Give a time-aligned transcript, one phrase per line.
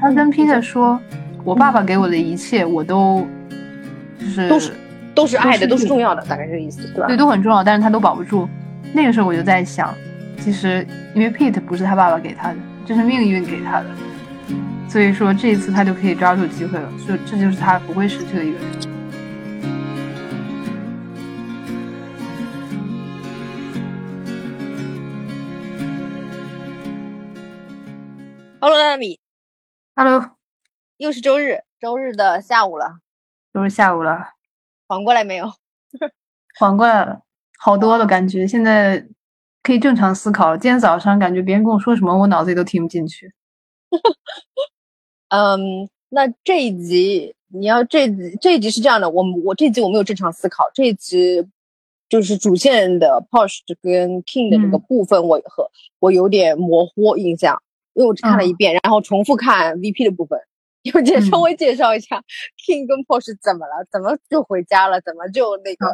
[0.00, 0.98] 他跟 Peter 说
[1.44, 3.26] ：“我爸爸给我的一切，我都
[4.18, 4.72] 就是都是
[5.14, 7.06] 都是爱的，都是重要的，大概这个意思，对吧？
[7.06, 8.48] 对，都很重要，但是他都保不住。
[8.92, 9.94] 那个时候我就在想，
[10.38, 13.86] 其实因为 Pete 不是他爸爸给他的，这是命运给他的，
[14.88, 18.89] 所以说这一次他就可以抓住机会了，就这就是他不会失去的一个人。
[29.96, 30.36] Hello，
[30.96, 33.00] 又是周日，周日的下午了，
[33.52, 34.34] 周日下午了，
[34.86, 35.52] 缓过来没有？
[36.58, 37.22] 缓过来了，
[37.58, 39.06] 好多了，感觉现在
[39.62, 40.58] 可以正常思考了。
[40.58, 43.34] 今天早上感觉别人跟我说什么，我脑子里都听不进去。
[45.28, 51.46] 嗯，那这一集你要这集这一集是这样的，我我这一集我没有正常思考，这一集
[52.08, 57.62] 就是主线的 Porsche 跟 King 的这个嗯部分，我和我有点模糊印象，
[57.94, 60.38] 因为我只看了一遍，然后重复看 VP 的部分。
[60.82, 62.16] 又介稍嗯微介绍一下、
[62.66, 65.86] King 跟 Porsche 怎么了，怎么就回家了，怎么就那个，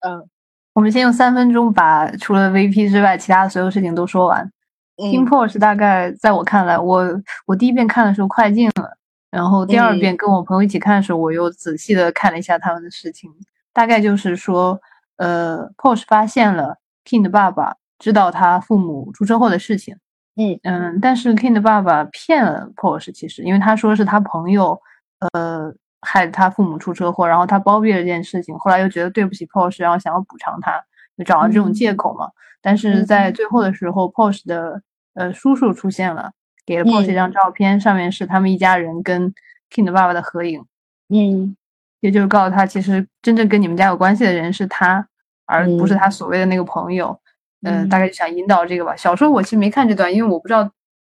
[0.00, 0.28] 嗯
[0.74, 4.52] 我们先用三分钟把除了 VP 之外其他的所有事情都说完。
[4.96, 7.02] King 嗯 Porsche 大概在我看来，我
[7.46, 8.96] 我第一遍看的时候快进了，
[9.30, 13.30] 然后第二嗯遍跟我朋友一起看的时候，我又仔细的看了一下他们的事情。
[13.72, 14.78] 大概就是说，
[15.16, 19.96] 呃，Porsche 发现了 King 的爸爸知道他父母出车祸的事情，
[20.36, 20.58] 嗯。
[20.62, 24.80] 嗯，但是 King 的爸爸骗了 Porsche，其实因为他说是他朋友，
[25.32, 30.82] 呃，害他父母出车祸，然后他包庇了这件事情，后来又觉得对不起 Porsche，然后想要补偿他，
[31.16, 32.28] 就找了这种借口嘛。
[32.62, 33.34] 但是在嗯。
[33.34, 34.82] 最后的时候，Porsche 的
[35.14, 36.30] 呃叔叔出现了，
[36.64, 37.14] 给了 Porsche 一嗯。
[37.14, 39.32] 张照片，上面是他们一家人跟
[39.70, 40.64] King 的爸爸的合影，
[41.08, 41.56] 嗯。
[42.00, 45.06] 也就是告诉他，其实真正跟你们家有关系的人是他，
[45.44, 45.98] 而不是嗯。
[45.98, 47.19] 他所谓的那个朋友。
[47.62, 48.96] 嗯、嗯大概就想引导这个吧。
[48.96, 50.70] 小说我其实没看这段，因为我不知道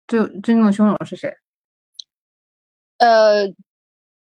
[0.06, 1.34] 最真正的凶手是谁。
[2.98, 3.46] 呃，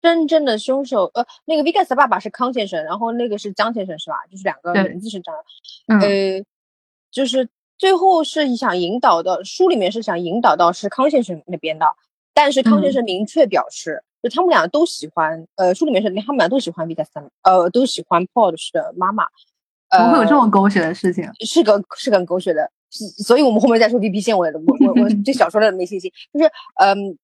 [0.00, 4.16] 真正的凶手，呃，那个 Vegas 的爸爸是康先生，然后那个是江先生，是吧？
[4.30, 5.40] 就是两个对名字是这样。
[5.88, 6.44] 嗯呃，
[7.10, 11.86] 就是最后是想引导的，书里面是想引导到是康先生那边的，
[12.32, 17.08] 但是康先嗯生明确表示，就他们俩都喜欢，呃，书里面是他们俩都喜欢 Vegas，
[17.42, 19.26] 呃，都喜欢 Porsche 的妈妈。
[19.92, 21.30] 怎么会有这呃么狗血的事情？
[21.44, 27.18] 是个是个很狗血的，是所以我们后面再说 B B 线，我我我我 对小说的没信心，就是嗯，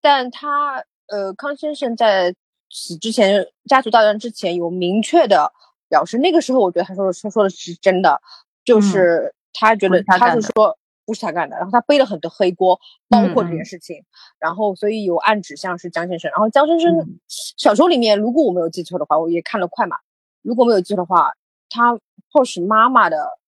[0.00, 2.34] 但他呃康先生在
[2.70, 5.52] 死之前家族大战之前有明确的
[5.88, 8.20] 表示，那个时候我觉得他说的说说的是真的，
[8.64, 10.76] 就是他觉得他是他干的是说
[11.06, 14.02] 不是他干的，然后他背了很多黑锅，包括这件事情，
[14.40, 19.98] 然后所以有暗指向是江先生，然后江先生嗯小说里面如果我没有记错的话，我也看了快嘛，
[20.42, 21.32] 如果没有记错的话。
[21.72, 21.98] 他
[22.30, 23.38] Porsche 妈妈的，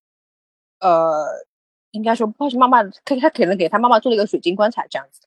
[0.80, 1.26] 呃，
[1.90, 5.26] 应该说 Porsche 妈妈，他他可能给他妈妈做了一个水晶棺材这样子，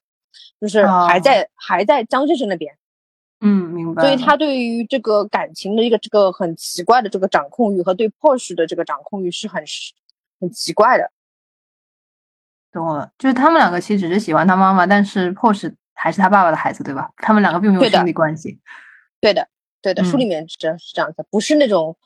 [0.60, 2.76] 就是还哦在、还在张先生那边，
[3.40, 4.02] 嗯，明白。
[4.02, 9.64] 所以他对于这个感情的一个这个很奇怪的这个掌控欲和对 Porsche 的这个掌控欲是很
[10.40, 11.10] 很奇怪的。
[12.70, 17.10] 懂了，就是他们两个其实只是喜欢他妈妈，但是 Porsche 还是他爸爸的孩子，对吧？
[17.16, 18.60] 他们两个并没有对的兄弟关系，
[19.20, 19.48] 对的，
[19.80, 21.96] 对的，书嗯里面是这是这样子，不是那种。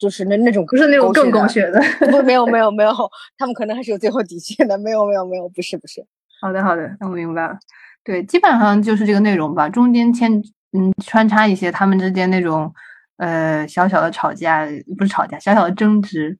[0.00, 1.78] 就是那那种不是那种更狗血的。
[2.10, 2.92] 不，没有没有 没有，
[3.36, 4.78] 他们可能还是有最后底线的。
[4.78, 6.04] 没有没有没有，不是不是。
[6.40, 7.58] 好的好的，那我明白了。
[8.02, 12.72] 对，基本上就是这个内容吧，中间牵嗯穿插一些他们之间那种
[13.18, 14.66] 呃小小的吵架，
[14.96, 16.38] 不是吵架，小小的争执，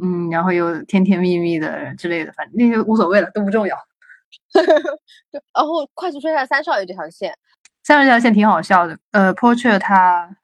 [0.00, 3.76] 嗯，然后又甜甜蜜蜜的之类的，反正那些无所谓了，都不重要。
[4.54, 4.64] 对，
[5.52, 7.36] 然后快速说一下三少爷这条线。
[7.82, 10.36] 三少爷这条线挺好笑的，呃 p o r t r a i 他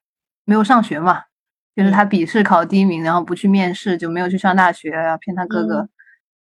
[0.45, 1.23] 没有上学嘛，
[1.79, 5.89] 就是他笔试考第一名，然后不去面试，就没有去上大学然后，骗他哥哥。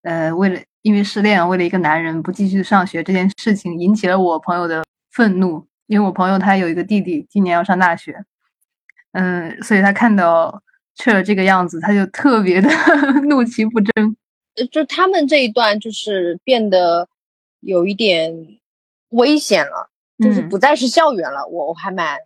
[0.00, 5.66] 呃，为了因为失恋，为了一个男人不继续上学这件事情，引起了我朋友的愤怒。
[5.88, 8.24] 因为我朋友他有一个弟弟，今年要上大学，
[9.12, 10.62] 嗯，所以他看到
[10.94, 12.70] 去了这个样子，他就特别的
[13.28, 14.16] 怒其不争。
[14.56, 17.06] 呃，就他们这一段就是变得
[17.60, 18.34] 有一点
[19.10, 19.90] 危险了，
[20.24, 21.46] 就是嗯不再是校园了。
[21.46, 22.20] 我我还蛮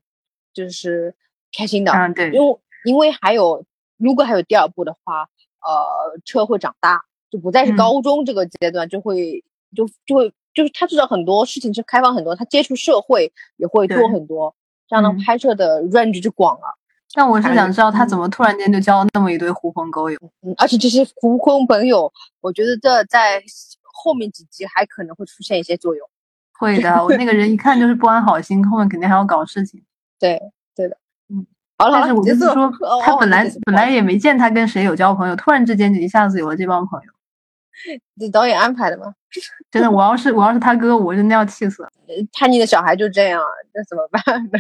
[0.55, 1.17] 就是
[1.59, 3.65] 开心的，嗯，对，因为因为还有
[3.97, 5.29] 如果还有第二部的话，
[5.61, 9.45] 呃，车会长大，就不再是嗯高中这个阶段，就会
[9.77, 14.55] 就就会就是他知道很多事情是开放很多，他接触社会也会多很多，
[14.89, 16.77] 这样的嗯拍摄的 range 就广了。
[17.13, 20.19] 但我是想知道他嗯怎么突然间就交了那么一堆狐朋狗友。
[20.43, 23.43] 嗯，而且这些狐朋狗友，我觉得这在
[23.83, 26.09] 后面几集还可能会出现一些作用。
[26.53, 29.83] 会的，我那个人一看就是不安好心，后面肯定还要搞事情。
[30.21, 30.41] 对，
[31.91, 32.71] 但是我是说，
[33.05, 37.13] 他哦本来本来也没见他跟谁有交朋友，突然之间就一下子有了这帮朋友。
[38.19, 39.15] 这导演安排的吗？
[39.71, 41.89] 真的，我要是我要是他哥，我真的要气死了。
[42.39, 43.41] 叛逆的小孩就这样，
[43.73, 44.23] 那怎么办
[44.53, 44.59] 呢？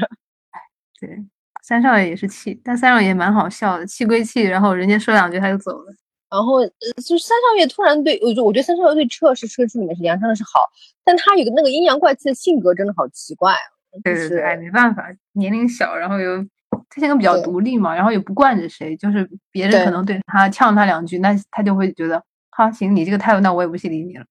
[1.00, 1.22] 对，
[1.62, 5.93] 三少爷也是气，但三少爷蛮好笑的，气归气，然后人家说两句他就走了。
[6.31, 6.70] 然后，呃，
[7.05, 10.70] 就三少爷突然对我觉，我觉得三少爷对车是车书里面是杨真的是好，
[11.05, 13.52] 但他有个那个阴阳怪气的性格，真的好奇怪。
[14.05, 16.46] 对对对，哎，没办法，年龄小，然后又
[16.88, 24.25] 他性格比较独立嘛，然后也不惯着谁，就是别人可能对他呛他两句，那他就会觉得，哈，行，你这个态度，那我也不去理你了。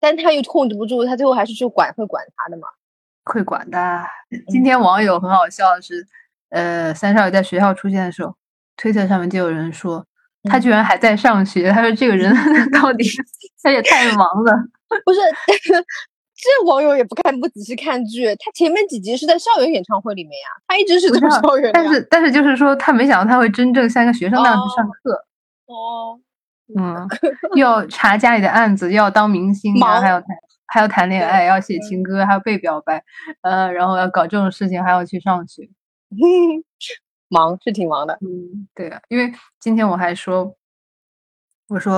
[0.00, 2.68] 但他又控制不住，他最后还是去管，会管他的嘛？
[3.24, 4.02] 会管的。
[4.48, 6.06] 今天网友很好笑的是，
[6.50, 8.34] 呃，三少爷在学校出现的时候，
[8.76, 10.06] 推特上面就有人说。
[10.50, 12.34] 他居然还在上学，他说这个人
[12.74, 13.04] 到底
[13.62, 14.52] 他也太忙了。
[15.04, 15.20] 不是，
[16.42, 21.70] 这网友也不看不仔细看剧，他前面几集是在校园演唱会里面呀，他一直是在校园。
[21.72, 25.24] 但是但是就是说，他没想到他会真正像一个学生那样去上课。
[25.66, 26.18] 哦，
[26.76, 27.08] 嗯，
[27.54, 30.26] 要查家里的案子，要当明星，还要谈
[30.66, 33.04] 还要谈恋爱，要写情歌，还要被表白，
[33.42, 35.68] 呃，然后要搞这种事情，还要去上学。
[37.28, 40.54] 忙是挺忙的，嗯，对啊，因为今天我还说，
[41.68, 41.94] 我说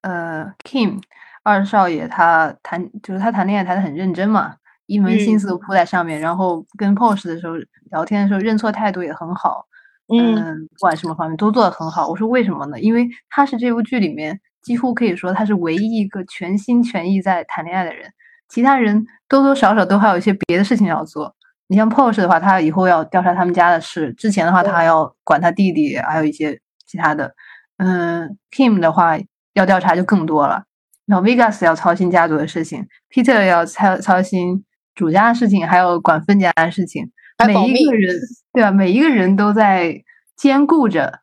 [0.00, 1.00] 呃，Kim
[1.42, 4.54] 二少爷他谈就是他谈恋爱谈的很认真嘛，
[4.86, 7.54] 一门心思都扑在上面，然后跟 Pose 的时候
[7.90, 9.66] 聊天的时候认错态度也很好，
[10.08, 12.08] 嗯，不管什么方面都做的很好。
[12.08, 12.80] 我说为什么呢？
[12.80, 18.10] 因为他是这部剧里面几乎可以说他是唯一一个全心全意在谈恋爱的人，
[18.48, 21.34] 其他人多多少少都还有一些别的事情要做。
[21.68, 27.34] 你像 Pose 的话，他以后要调查他们家的事；之前的话，他还要管他弟弟，还有一些其他的。
[27.78, 29.18] 嗯，Kim 的话
[29.54, 30.64] 要调查就更多了。
[31.06, 34.64] 然后 Vegas 要操心家族的事情，Peter 要操操心
[34.94, 37.10] 主家的事情，还有管分家的事情。
[37.44, 38.16] 每一个人，
[38.52, 38.70] 对吧？
[38.70, 40.02] 每一个人都在
[40.36, 41.20] 兼顾着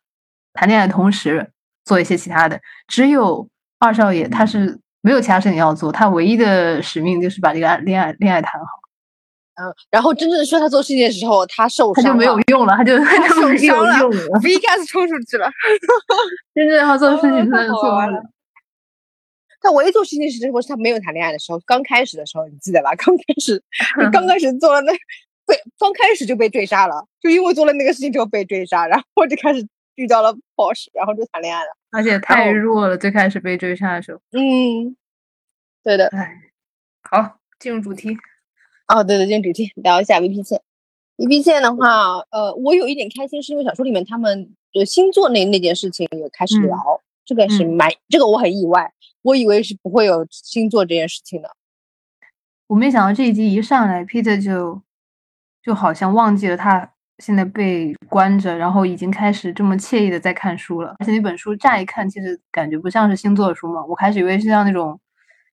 [0.54, 1.52] 谈恋爱的同时
[1.86, 2.60] 做一些其他的。
[2.88, 3.48] 只有
[3.80, 8.68] 二少爷他是没有其他事情要做，他唯一的使命就是把这个恋爱恋爱谈好。
[9.62, 15.50] 嗯，然后真正需要他做事情的时候，他受伤，他就没有用了，他就他就没有用了，Vegas 冲出去了，
[16.54, 18.22] 真正要做的事情他做完了。
[19.62, 22.92] 他唯一做事情时候是他没有谈恋爱的时候，刚开始的时候，你记得吧？
[22.98, 23.64] 刚开始，
[24.12, 24.94] 刚开始做了那
[25.46, 31.70] 被刚开始就被追杀了，就因为做了那个事情之后被追杀，然后就开始遇到了 boss，然后就谈恋爱了。
[31.92, 34.22] 而且太弱了，最开始被追杀的时候。
[34.32, 34.96] 嗯，
[35.84, 36.08] 对的。
[36.10, 36.36] 哎，
[37.02, 38.16] 好，进入主题。
[38.88, 40.62] 哦，对对，进入主题聊一下 VP 线。
[41.18, 51.50] VP 线的话，呃，我有一点开心，是因为小说里面他们就星座那那件事情有开始聊，这个是蛮，这个我很意外，我以为是不会有星座这件事情的。
[52.68, 54.82] 我没想到这一集一上来，Peter 就
[55.64, 60.96] 就好像忘记了他现在被关着，然后已经开始这么惬意的在看书了。
[61.00, 65.00] 而且那本书乍一看，其实感觉不像是星座的书嘛，我开始以为是像那种。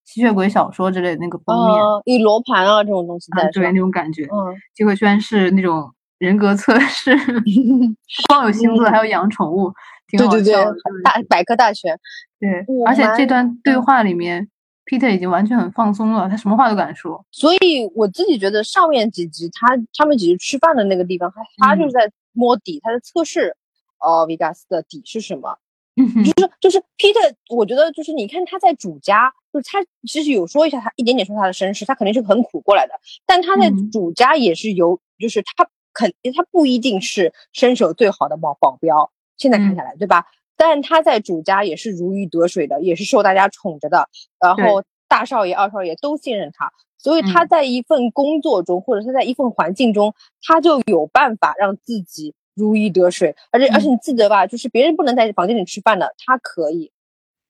[0.06, 7.16] 吸血鬼小说之类的那个封面，以罗盘啊这种东西在，对那种感觉，嗯，结果居然是那种人格测试，
[8.28, 9.72] 光有星座还有养宠物，
[10.08, 10.74] 挺好笑的，
[11.04, 11.98] 大百科大全。
[12.38, 14.48] 对，而且这段对话里面
[14.84, 17.24] ，Peter 已经完全很放松了，他什么话都敢说。
[17.30, 23.56] 所以我自己觉得上面几集他他们几集吃饭的那个地方，他他就是在摸底，他在测试，
[23.98, 25.58] 哦，Vegas 的底是什么？
[25.96, 29.32] 就是就是 Peter，我觉得就是你看他在主家。
[29.52, 32.92] 就是他其实有说一下，他一点点说他的身世，他肯定是很苦过来的。
[33.24, 39.10] 但他在主家也是有，就是他肯定他不一定是身手最好的保保镖。
[39.38, 40.26] 现在看下来，对吧？
[40.58, 44.08] 但他在主家也是如鱼得水的，也是受大家宠着的。
[44.38, 53.34] 然后大少爷、二少爷都信任他，所以他在一份工作中，或者他在一份环境中，他就有办法让自己如鱼得水。
[53.50, 54.46] 而且而且你记得吧？
[54.46, 56.92] 就是别人不能在房间里吃饭的，他可以。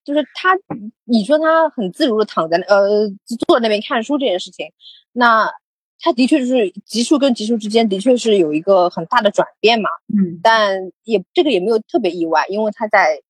[0.03, 0.57] 就是他，
[1.03, 3.09] 你说他很自如的躺在呃
[3.45, 4.71] 坐在那边看书这件事情，
[5.11, 5.51] 那
[5.99, 13.21] 他的确就是集数跟集数之间的确是有一个很大的转变嘛，嗯，但也这个也没有特别意外，因为他在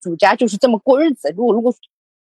[0.00, 1.32] 主家就是这么过日子。
[1.36, 1.72] 如果如果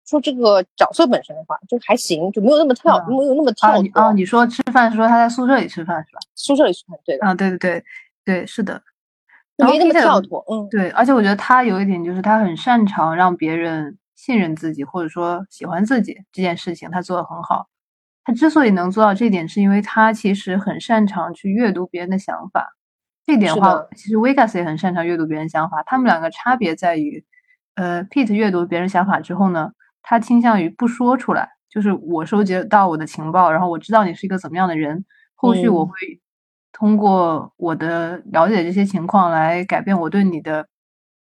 [0.05, 3.81] 说这个角色本身的话，就还行，就没有那么跳，没有那么跳。
[3.95, 6.19] 哦，你说吃饭说他在宿舍里吃饭是吧？
[6.35, 7.25] 宿舍里吃饭，对的。
[7.25, 7.83] 啊，对对对
[8.23, 8.81] 对，是的。
[9.57, 17.67] 没那么跳脱，嗯，对，而且我觉得他有一点就是他很擅长让别人信任自己，或者说喜欢自己这件事情，他做的很好。
[18.23, 22.75] 他之所以能做到这点，是因为他其实很擅长去阅读别人的想法。
[23.25, 25.83] 这点的话，其实 Vegas 也很擅长阅读别人想法。
[25.85, 27.23] 他们两个差别在于，
[27.75, 35.93] 呃，Pete 阅读别人想法之后呢，他倾向于不说出来，就是我收集到我的情报，然后我知道你是一个怎么样的人，后续我会。
[36.73, 40.65] 通过我的了解这些情况来改变我对你的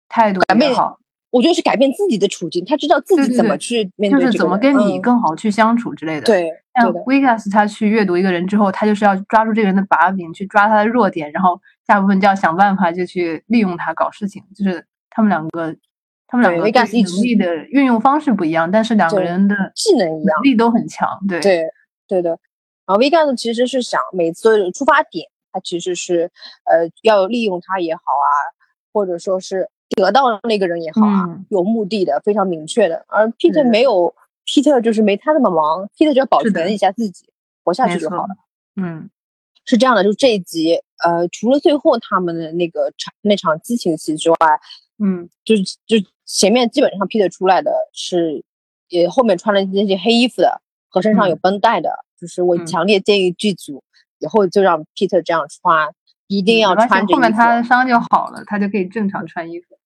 [0.08, 1.00] 态度也好，
[1.32, 6.26] 我觉得是改变自己的处境，他知道自己怎么去面对，就是怎么跟你更好去相处之类的。
[6.26, 14.44] 对，像 Vegas 他去阅读一个人之后，他就是要抓住这个人的把柄，去抓他的弱点，然后下部分就要想办法就去利用他搞事情。
[14.56, 15.76] 就是他们两个，
[16.28, 21.10] 他们两个能力的运用方式不一样，但是两个人的技能一样，能力都很强。
[21.28, 21.64] 对对
[22.08, 22.38] 对的。
[22.86, 26.32] 然后 Vegas 其实是想每次出发点，他其实是
[26.66, 28.30] 呃要利用他也好啊，
[28.94, 29.70] 或者说是。
[29.96, 33.06] 得到那个人也好啊，有目的的，非常明确的。
[33.08, 34.14] 而 Peter 没有
[34.48, 37.30] ，Peter 就是没他那么忙，Peter 只要保全一下自己，
[37.64, 38.30] 活下去就好了。
[38.76, 39.10] 嗯，
[39.66, 40.04] 是这样的。
[40.04, 44.38] 就这一集，呃，除了最后他们的那个场那场激情戏之外，
[44.98, 48.44] 嗯，就是就前面基本上 Peter 出来的是，
[48.88, 51.90] 也后面穿了那些黑衣服的和身上有绷带的，
[52.20, 53.84] 就是我强烈建议剧组
[54.20, 55.94] 以后就让 Peter 这样穿，
[56.28, 57.14] 一定要穿着。
[57.16, 59.77] 后面他的伤就好了，他就可以正常穿衣服。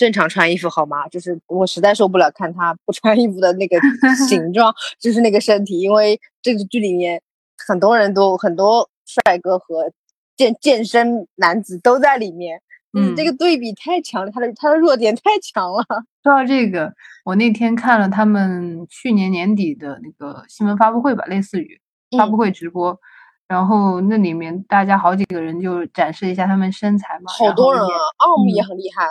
[0.00, 1.06] 正常穿衣服好吗？
[1.08, 3.78] 就是我实在受不了看他不穿衣服的那个
[4.26, 7.20] 形 状，就是那个身体，因为这个剧里面
[7.68, 9.92] 很多人都很多帅哥和
[10.38, 12.62] 健健身男子都在里面，
[12.98, 15.84] 嗯，这个对比太强了，他的他的弱点太强了。
[16.22, 16.90] 说到这个，
[17.26, 21.78] 我那天看了他们去年年底的那个新闻发布会吧，类似于
[22.16, 22.98] 发布会直播，
[23.46, 29.04] 然后那里面大家好几个人就展示一下他们身材嘛，好多人啊，奥姆也很厉害。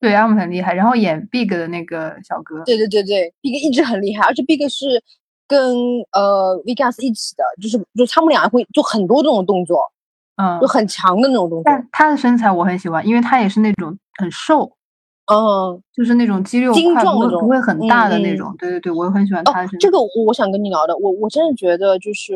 [0.00, 5.02] 对，阿姆很厉害，然后演 Big 的那个小哥，对对对对，Big 一直很厉害，而且 Big 是
[5.46, 5.76] 跟
[6.12, 9.92] 呃 Vegas 一起的，就是就他们俩会做很多这种动作，
[10.36, 11.64] 嗯，就很强的那种动作。
[11.64, 14.72] 但他的身材我很喜欢，因为他也是那种很瘦。
[15.32, 18.52] 嗯，就是那种肌肉精壮那种，不会很大的那种。
[18.58, 19.64] 对对对，我也很喜欢他。
[19.78, 22.34] 这个我想跟你聊的，我我真的觉得就是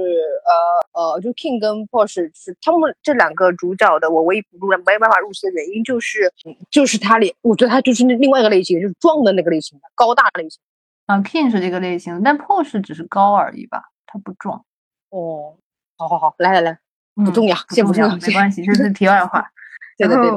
[0.94, 6.32] 呃呃，就 King 跟 Porsche 是他们这两个主角的，我唯一不入没有办法入戏的原因就是
[6.70, 10.60] 就是他里，我觉得他就是那另外一个类型，就是壮的那个类型的高大类型。
[11.06, 14.64] 啊，King 是这个类型，但 Porsche 只是高而已吧，他不壮。
[15.10, 15.54] 哦，
[15.96, 16.78] 好好好，来来来，
[17.16, 19.44] 不重要，先不重要，没关系，这是题外话。
[19.98, 20.30] 对对对。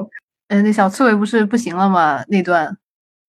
[0.50, 2.24] 嗯，那小刺猬不是不行了吗？
[2.30, 2.78] 那段，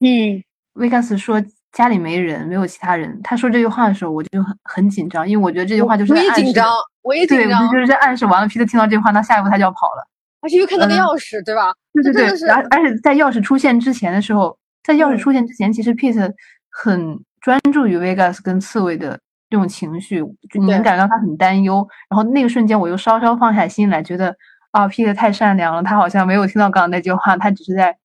[0.01, 0.43] 嗯，
[0.75, 3.21] 维卡斯说家里没人，没有其他人。
[3.25, 6.73] 他说这句话的时候，我就很很紧张，因为我觉得这句话就是我也紧张，
[7.03, 10.07] 我也紧张，对，就是在暗示完了，皮特听到这句话，那下一步他就要跑了。
[10.41, 11.73] 而且又看到个钥匙，对吧？
[11.93, 16.33] 对对对，而而且在钥匙出现之前的时候，在钥匙出现之前，其实 Pete
[16.71, 19.19] 很专注于 Vegas 跟刺猬的
[19.51, 21.85] 这种情绪，就你能感觉到他很担忧。
[22.09, 24.37] 然后那个瞬间，我又稍稍放下心来，觉得。
[24.71, 27.97] 啊，Peter 太善良了，他好像没有听到刚刚那句话，他只是在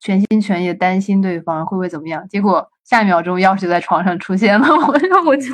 [0.00, 2.26] 全心全意担心对方会不会怎么样。
[2.28, 5.50] 结果下一秒钟钥匙就在床上出现了，我让我就，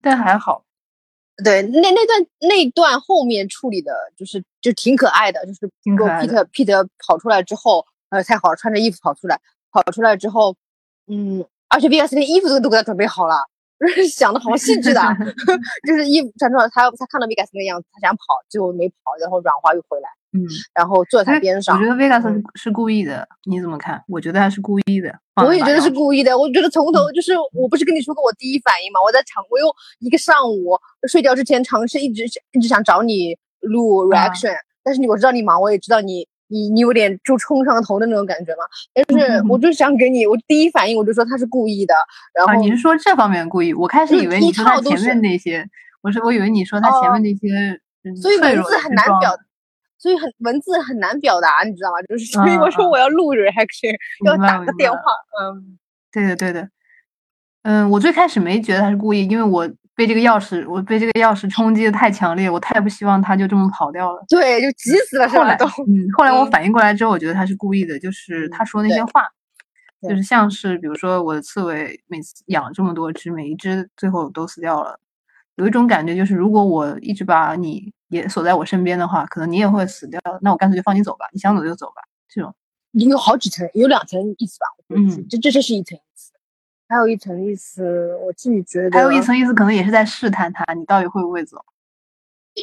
[0.00, 0.64] 但还好。
[1.42, 6.46] 对，那那段那段后面处理的就是就挺可爱的，就是挺可爱的。
[6.46, 9.40] Peter 跑出来之后，呃，太好了，穿着衣服跑出来，
[9.72, 10.54] 跑出来之后，
[11.08, 13.48] 嗯，而且 VS 连衣服都都给他准备好了。
[14.10, 15.00] 想的好细致的，
[15.86, 21.76] 就是衣服穿出来，他他看到 Vegas 那个样子，他想跑，结果没跑，然后软化又回来，嗯，然后坐在他边上。
[21.76, 24.02] 我觉得 Vegas 是故意的，你怎么看？
[24.08, 25.12] 我觉得他是故意的。
[25.44, 26.36] 我也觉得是故意的。
[26.38, 29.00] 我觉得从头就是，我不是跟你说过我第一反应吗？
[29.04, 29.66] 我在尝，我又
[29.98, 30.78] 一个上午
[31.08, 34.54] 睡觉之前尝试一直一直想找你录 reaction，
[34.84, 36.26] 但是你我知道你忙，我也知道你。
[36.54, 38.62] 你你有点就冲上头的那种感觉嘛？
[38.94, 41.92] 但是我就想给你，我第一反应我就说他是故意的。
[42.32, 43.74] 然后你是说这方面故意？
[43.74, 45.68] 我开始以为你说他前面那些，
[46.00, 47.80] 我是我以为你说他前面那些，
[48.22, 49.36] 所以文字很难表，
[49.98, 52.00] 所以很文字很难表达，你知道吗？
[52.08, 54.98] 就是所以我说我要录 reaction，要打个电话。
[55.42, 55.76] 嗯，
[56.12, 56.68] 对的对的，
[57.62, 59.68] 嗯，我最开始没觉得他是故意，因为我。
[59.96, 64.24] 被这个钥匙，我被这个钥匙冲击的太强烈，我太不希望他就这么跑掉了。
[64.28, 65.28] 对，就急死了。
[65.28, 69.28] 后来，嗯，后来我反应过来之后，我觉得他是故意的，就是他说那些话，
[70.02, 74.98] 就是像是比如说我的刺猬每次养了这么多只，每一只最后都死掉了，
[75.54, 80.20] 有一种感觉就是，如果我一直把你也锁在我身边的话，可能你也会死掉。
[80.42, 82.02] 那我干脆就放你走吧，你想走就走吧。
[82.28, 82.52] 这种，
[82.92, 84.66] 有好几层，有两层意思吧？
[84.96, 85.96] 嗯，这这这是一层。
[86.94, 91.58] 还有一层意思，我自己觉得还有一层意思，可能也是在试探他，你到底会不会走？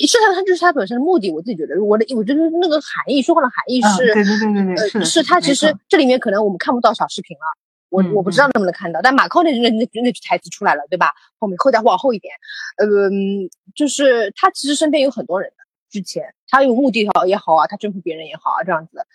[0.08, 1.30] 试探他就是他本身的目的。
[1.30, 7.44] 我自己觉得，我的我觉得那个含义，说话的含义是，对对对对对，是是他其实这里面可能我们看不到小视频了，
[7.90, 9.02] 我我不知道能不能看到。
[9.02, 11.12] 但马克那那那那句台词出来了，对吧？
[11.40, 12.34] 后面后再往后一点，
[12.78, 15.56] 嗯，就是他其实身边有很多人的，
[15.90, 19.06] 之前他有目的也好也好啊，他征服别人也好啊，这样子，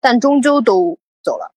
[0.00, 1.53] 但终究都走了。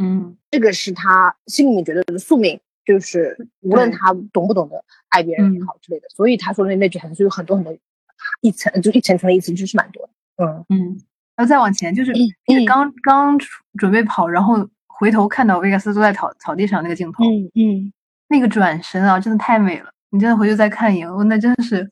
[0.00, 7.76] 嗯，这个是他心里面觉得的宿命，就是无论他懂不懂得爱别人也好之类的，所以他说的那句还是有很多很多
[8.40, 10.12] 一层，就一层层的意思，就是蛮多的。
[10.44, 10.78] 嗯嗯，
[11.36, 12.12] 然后再往前，就是
[12.66, 13.38] 刚刚
[13.78, 17.92] 准备跑，然后回头看到维加斯坐在草草地上那个镜头，嗯嗯，
[18.28, 19.90] 那个转身啊，真的太美了。
[20.10, 21.90] 你真的回去再看一眼，哦，那真的是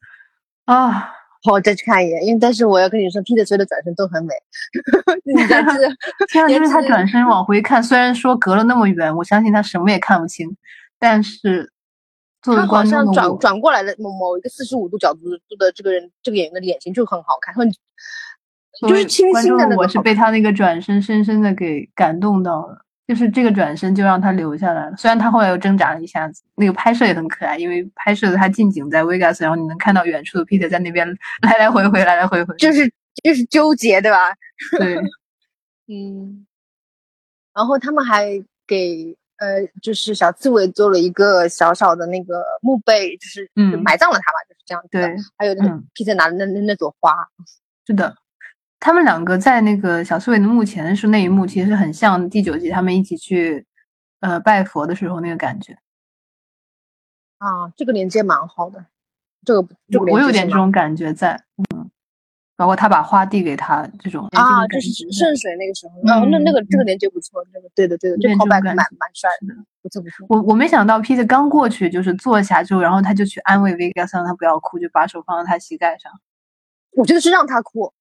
[0.64, 1.14] 啊。
[1.44, 4.34] 我再去看一眼，因为但是我要跟你说，Peter 所有的转身都很美。
[5.24, 5.72] 你 在这，
[6.26, 6.48] 天啊！
[6.48, 10.56] 就是他转身往回看，虽然说隔了那么远，我相信他什么也看不清，
[10.98, 11.72] 但是
[12.42, 15.20] 作为观众转转过来的某某一个四十五度角度
[15.58, 17.70] 的这个人，这个演员的脸型就很好看，很
[18.88, 22.84] 就是清新的那我是被他那个转身深深的给感动到了。
[23.08, 26.42] 就是这个转身就让他留下来了，虽然他后来又挣扎了一下子。
[26.56, 31.08] 那个拍摄也很可爱，因为拍摄的他近景在 Vegas，然后你能看到远处的 Peter 在那边
[31.42, 32.86] 来来回回，来来回回，就是
[33.24, 34.34] 就是纠结，对吧？
[34.78, 34.96] 对，
[35.88, 36.46] 嗯。
[37.54, 38.26] 然后他们还
[38.66, 44.88] 给呃，就是小刺猬做了一个小小的那个墓碑，就是埋葬了他吧，就是这样子。
[44.92, 47.14] 对，还有那个 Peter 拿的那那那朵花，
[47.86, 48.14] 是的。
[48.80, 53.66] 他们两个在那个小刺猬的墓前的时候，那一幕其实很像第九集他们一起去，
[54.20, 55.76] 呃，拜佛的时候那个感觉。
[57.38, 58.86] 啊，这个连接蛮好的，
[59.44, 61.40] 这个这个我有点这种感觉在，
[61.74, 61.90] 嗯，
[62.56, 70.26] 包括他把花递给他这种啊，就是圣水那个时候，啊，那那个这个连接不错，那个对的对的，这 callback 蛮蛮帅的，不错不错。
[70.28, 76.12] 我我没想到 Peter 刚过去就是坐下之后，然后他就去安慰 Vegas，让他不要哭，就把手放到他膝盖上。
[76.96, 77.92] 我觉得是让他哭。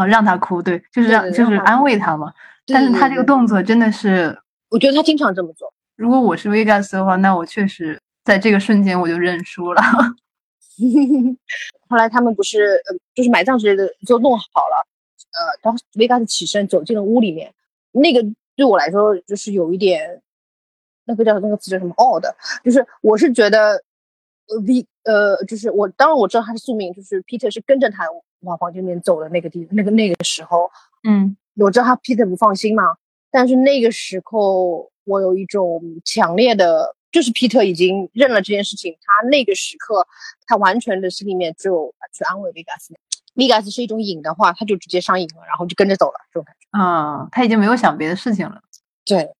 [0.00, 2.32] 啊，让他哭，对，就是让，就是安慰他嘛。
[2.66, 4.36] 但是他这个动作真的是，
[4.70, 5.72] 我觉得他经常这么做。
[5.96, 9.82] 如果我是 Vegas 的话，那我确实在这个瞬间我就认输了。
[11.88, 14.86] 后来他们不是，呃，就是埋葬之类的就弄好了，
[15.32, 17.52] 呃，然后 Vegas 起身走进了屋里面，
[17.92, 18.22] 那个
[18.56, 20.22] 对我来说就是有一点，
[21.04, 22.24] 那个叫那个词叫什么 odd，
[22.64, 23.82] 就是我是觉得。
[24.66, 28.04] V 呃，就是我，当然我知道他是宿命，就是 Peter 是跟着他
[28.40, 30.70] 往房间里面走的那个地，那个那个时候，
[31.08, 32.82] 嗯，我知道他 Peter 不放心嘛，
[33.30, 40.06] 但是那个时候我有一种强烈的，就是 Peter 已经认了这件事情，他那个时刻
[40.46, 48.60] 他完全的心里面就去安慰 Vegas，Vegas 是一种瘾的话，他就直接上瘾了，然后就跟着走了这种感觉，啊，他已经没有想别的事情了，
[49.04, 49.30] 对，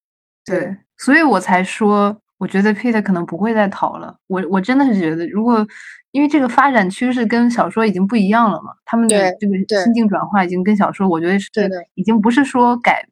[0.45, 2.21] 对，所以我才说。
[2.41, 4.17] 我觉得 Peter 可能不会再逃了。
[4.27, 5.67] 我我真的是觉得，如果
[6.11, 11.51] 因为这个发展趋势跟小说已经不一样了嘛，他们的这个心境转化已经跟小说，我觉得是
[11.95, 13.07] 已经不是说改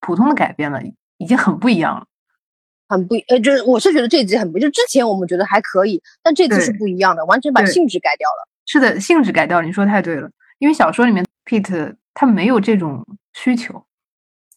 [0.00, 0.80] 普通的改变了，
[1.18, 2.06] 已经很不一样了，
[2.88, 8.48] 很不呃，就是我是觉得这集很不，就之前我们觉得还可以，但这次是不一样的，完全把性质改掉了。
[8.64, 9.66] 是的，性质改掉了。
[9.66, 13.84] 你说太对了，因为小说里面 Peter 他没有这种需求。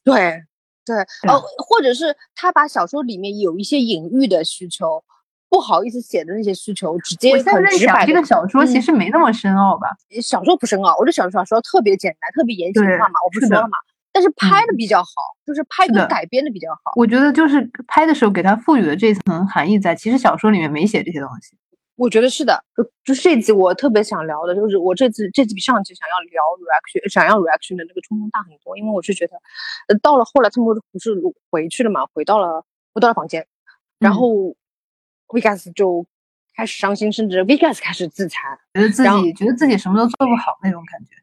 [0.02, 0.44] 对。
[0.86, 0.96] 对，
[1.32, 5.04] 哦，或者是他把小说里面有一些隐喻的需求，
[5.50, 8.06] 不好意思写的那些需求，直接很直白。
[8.06, 9.88] 这个小说其实没那么深奥吧？
[10.22, 13.78] 小说不深奥，我这小说小说特别简单，特别言情化嘛，我不说了嘛。
[14.12, 15.10] 但是拍的比较好，
[15.46, 16.92] 就是拍跟改编的比较好。
[16.96, 21.58] 我觉得就是拍的时候给他赋予的这层含义在，其实小说里面没写这些东西。
[21.96, 29.38] 我觉得是的，就就这集我特别想聊的，就是我这次这集比上集想要聊 reaction，想要 reaction 的那个冲动大很多，因为我是觉得，
[29.88, 31.12] 呃，到了后来他们不是
[31.52, 33.46] 回去了嘛，回到了回到了房间，
[34.00, 34.56] 然后
[35.28, 36.06] Vegas 就
[36.56, 41.16] 开始伤心，甚至 Vegas 开始自残，觉得自己觉得自己什么都做不好那种感觉，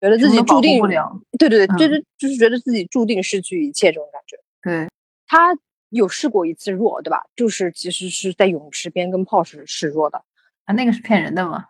[0.00, 4.88] 觉得自己注定不了，对对对，就是就是觉得自己注定失去一切这种感觉，对。
[5.26, 5.54] 他。
[5.90, 7.24] 有试过一次弱，对吧？
[7.36, 10.24] 就是其实是在泳池边跟炮时示弱的
[10.64, 11.66] 啊，那个是骗人的吗？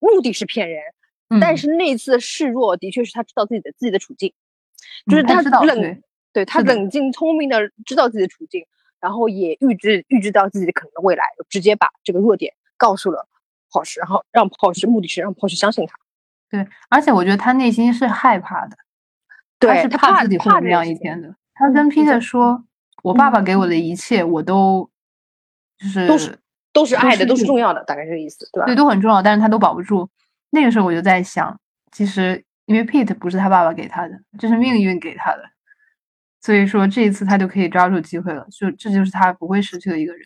[0.00, 0.82] 目的是骗人，
[1.40, 4.32] 但是那次示弱的确是他知道自己的自己的处境，
[5.08, 8.66] 就是他冷，对他冷静聪明的知道自己的处境，
[9.00, 13.28] 然后也预知预知到自己的可能的未来，直接把这个弱点告诉了
[13.70, 15.96] 炮石，然后让炮石目的是让炮石相信他。
[16.50, 18.76] 对，而且我觉得他内心是害怕的，
[19.60, 21.36] 他是怕自己会这样一天的。
[21.54, 22.64] 他跟 Peter 说。
[23.02, 24.88] 我爸爸给我的一切，我都
[25.78, 26.38] 就是都是
[26.72, 28.66] 都是爱的，都是重要的，大概这个意思，对吧？
[28.66, 30.08] 对，都很重要，但是他都保不住。
[30.50, 31.58] 那个时候我就在想，
[31.90, 35.42] 其实因为 Pete 不是他爸爸给他的，这是命运给他的，
[36.40, 40.22] 所以说这一次他就可以抓住机会了，就这就是他不会失去的一个人。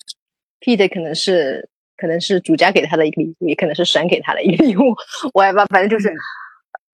[0.61, 4.95] Pete 可能是可能是主家给他的一个礼物，也可能是神给他的一个礼物，
[5.33, 6.09] 我也不知道，反正就是，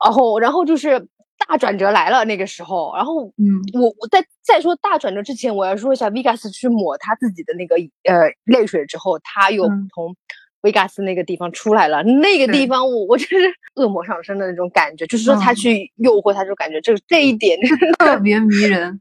[0.05, 1.09] 然后然后就是。
[1.49, 10.15] 大转折来了，那个时候，然后，嗯，我我在再说大转折之前，我要说一下，Vegas 去抹他自己的那个呃泪水之后，他又从
[10.63, 12.03] Vegas 那个地方出来了。
[12.03, 13.37] 那个地方，我我就是
[13.77, 17.59] 恶魔上身的那种感觉，就是说他去诱惑他，这种感觉，就是这一点
[17.99, 19.01] 特别迷人，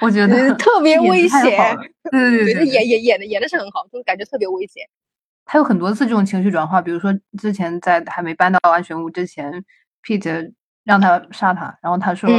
[0.00, 1.76] 我觉得特别 危险。
[2.10, 4.84] 对对对，演演演的演的是很好，就感觉特别危险。
[5.44, 9.64] 他有很多次这种情绪转化，比如说之前在还没搬到安全屋之前
[10.02, 10.52] ，Pete。
[10.86, 12.30] 让他杀他，然后他说：“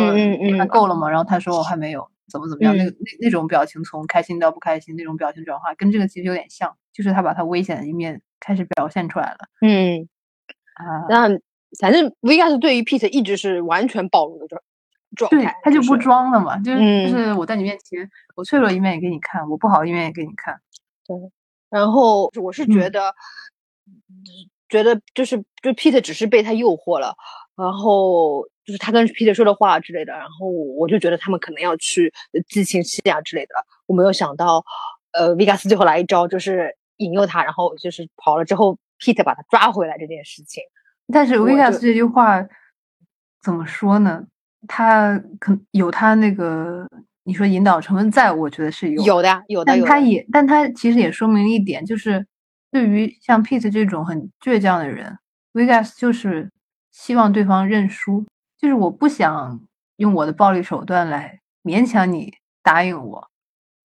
[0.58, 10.10] 那够了吗？”然后他说：“我还没有。”怎么怎么样，那那那种表情从开心到不开心那种表情转化，跟这个其实有点像，就是他把他危险的一面开始表现出来了嗯，
[10.74, 11.08] 啊。
[11.10, 11.30] 那
[11.80, 14.62] 反正 Vegas 对于 Pete 一直是完全暴露的状
[15.16, 20.60] 状对态，，他就不装了嘛，就是嗯就是我在你面前，我脆弱一面也给你看，我不好的一面也给你看。
[21.06, 21.16] 对
[21.70, 23.16] 然后我是觉嗯得，
[24.68, 27.16] 觉得就是就 Pete 只是被他诱惑了，
[27.58, 33.56] 然后就是他跟 Pete 说的话之类的，然后我就觉得他们可能要去呃激情戏啊之类的。
[33.88, 34.64] 我没有想到，
[35.14, 40.62] 呃，Vegas 最后来一招就是引诱他，然后就是跑了之后，Pete 把他抓回来这件事情。
[41.12, 42.46] 但是我 Vegas 这句话
[43.42, 44.26] 怎么说呢？
[44.68, 46.86] 他可有他那个
[47.24, 49.90] 你说引导成分在，我觉得是有，有的呀，有的有的。
[49.90, 52.26] 但他也，但他其实也说明了一点，就是
[52.72, 55.18] 对于像 Pete 这种很倔强的人
[55.54, 56.52] ，Vegas 就是
[56.98, 58.26] 希望对方认输，
[58.58, 59.62] 就是我不想
[59.98, 62.34] 用我的暴力手段来勉强你
[62.64, 63.30] 答应我，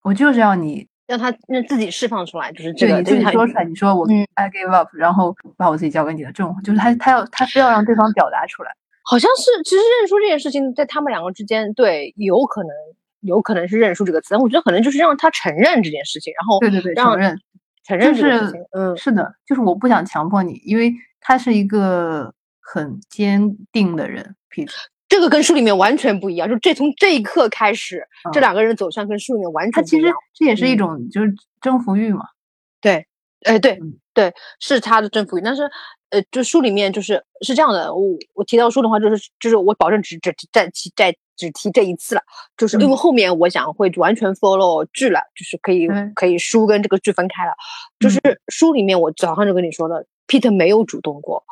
[0.03, 8.72] 我就是要你让他让自己释放出来，就是这对你自己说出来，你说我嗯 I give up，然后把我自己交给你的这种，就是他他要他非要让对方表达出来。
[9.05, 12.70] 好像是，其实认输这件事情在他们两个之间，对，有可能
[13.20, 17.38] 有可能是认输这个词，但我觉得可能就是让他承认这件事情，然后对对对，承认
[17.85, 24.72] 承认这个事情，嗯，是的，就是我不想强迫你，因为他是一个很坚定的人，Peter，。
[25.09, 30.16] 这个跟书里面完全不一样，就这从这一刻开始，这嗯两个人走向跟书里面完他其实全不一样。
[30.33, 32.25] 这也是一嗯种就是征服欲嘛。
[32.81, 33.07] 对，
[33.42, 35.62] 哎，对嗯对，是他的征服欲，但是
[36.09, 42.22] 呃，就书里面就是是这样的，我我提到书的话，就是就是我保证只只再提再只提这一次了，
[42.57, 47.53] 就是因为嗯后面我想会完全 follow 剧了，就是可以对可以书跟这个剧分开了，
[48.01, 51.44] 就是嗯书里面我早上就跟你说的，Peter 没有主动过。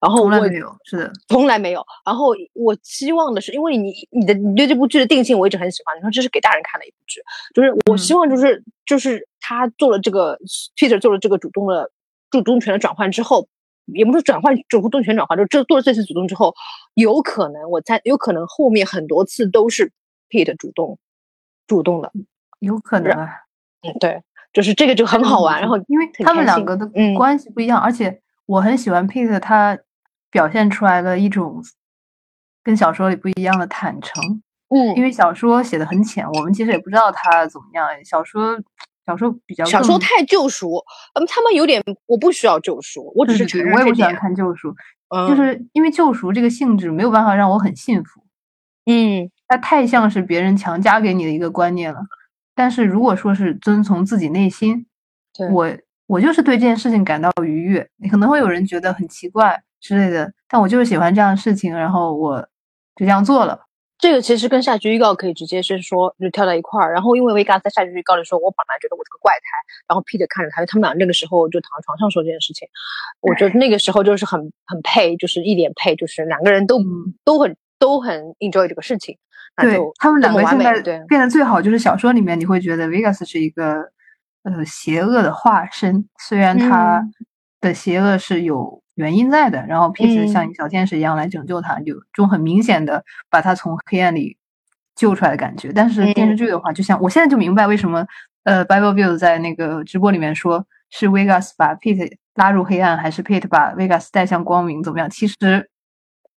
[0.00, 1.84] 然后我从来没有，是的，从来没有。
[2.06, 7.20] 然后我期望的是，因为你你的你对这部剧的定性我一直很喜欢，你说这是给大人看的一部剧，
[7.54, 10.38] 就是我希嗯望就是、就是他做了这个
[10.76, 11.90] Peter 做了这个主动的
[12.30, 13.48] 主动权的转换之后，
[13.86, 16.54] 也不是转换主动权转换，就这做了这次主动之后，
[16.94, 19.90] 有可能我猜有可能后面很多次都是
[20.30, 20.98] Peter 主动
[21.66, 22.12] 主动的，
[22.60, 23.28] 有可能啊。
[23.82, 29.78] 嗯，对，就是这个就很好玩，然后因为他们两个的嗯关系不一样，而且我很喜欢 Peter，他
[30.30, 31.62] 表现出来的一种
[32.62, 34.42] 跟小说里不一样的坦诚。
[34.70, 37.88] 嗯因为小说写的很浅，我们其实也不知道他怎么样。
[38.04, 38.60] 小说
[39.06, 44.74] 小说比较小说太救赎，嗯，他们有点我不需要救赎，我只是承对对对，我也不喜欢看救赎，
[45.08, 48.22] 嗯，就是因为救赎这个性质没有办法让我很信服，
[48.84, 52.00] 嗯它太像是别人强加给你的一个观念了。
[52.54, 54.84] 但是如果说是遵从自己内心，
[55.50, 55.70] 我
[56.06, 57.88] 我就是对这件事情感到愉悦。
[58.10, 62.40] 可能会有人觉得很奇怪之类的，但我就是喜欢这样的事情，然后我
[62.96, 63.66] 就这样做了。
[63.98, 69.48] 这个其实跟下集预告可以直接是说就跳到一块儿，然后因为维嘎在下集预告里说，我本来觉得我是个怪胎，
[69.88, 72.68] 然后 Peter 看着他，他们俩那个时候就躺在床上说这件事情，
[73.20, 76.84] 我觉得那个时候就是很很配，就是一脸配，就是两个人都、嗯。
[77.24, 79.18] 都很都很 enjoy 这个事情，
[79.56, 81.00] 对他们两个现在美对。
[81.08, 83.90] 变得最好，就是小说里面你会觉得 Vegas 是一个
[84.44, 87.12] 呃邪恶的化身，虽然他嗯。
[87.60, 90.28] 的邪恶是有原因在的，然后 Pete 嗯。
[90.28, 94.36] 像小天使一样来拯救他，有种很明显的把他从黑暗里
[94.96, 95.72] 救出来的感觉。
[95.72, 96.36] 但是电视嗯。
[96.36, 98.04] 剧的话，就像我现在就明白为什么
[98.42, 105.08] 呃 Bible Bill 在那个直播里面说是 Vegas 把 Pete 拉入黑暗，还是 Pete 把 Vegas 带向光明，怎么样？
[105.08, 105.70] 其实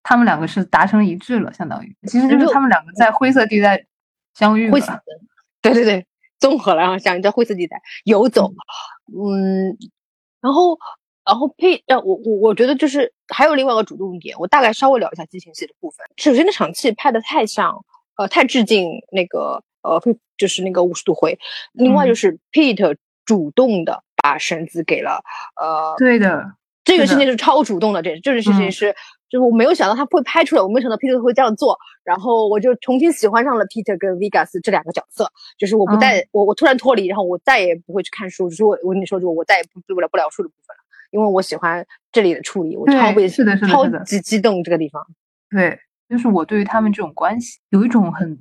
[0.04, 1.96] 他们两个是达成一致了，相当于。
[2.08, 3.84] 其实就是他们两个在灰色地带
[4.36, 4.70] 相遇
[5.62, 6.06] 对对对，
[6.40, 8.52] 综合了，然后想在灰色地带游走，
[9.14, 9.78] 嗯，
[10.42, 10.78] 然后
[11.32, 16.06] 然后配，呃，我我我觉得就是还有另外一个主动点，我大概稍微聊一下激情戏的部分。
[16.18, 17.74] 首先，那场戏拍的太像，
[18.18, 19.98] 呃，太致敬那个呃，
[20.38, 21.40] 就是那个五十度灰。
[21.72, 22.08] 另外嗯。
[22.10, 25.24] 就是 Pete 主动的把绳子给了
[25.56, 26.44] 呃对的，
[26.84, 28.72] 这个事情是超主动的，这这个事情嗯。
[28.74, 28.94] 是，
[29.30, 40.81] 就是我没有想到他会拍出来，我没有想到 Peter 会这样做，然后我就重新喜欢上了 Peter 跟 Vegas 这两个角色，就是我不再、嗯我我突然脱离，然后我再也不会去看书，就是我我跟你说，就我再也不读不了不了书的部分了，
[41.12, 45.06] 因为我喜欢这里的处理，我超被是的是的超级激动这个地方，
[45.50, 48.40] 对，就是我对于他们这种关系有一种很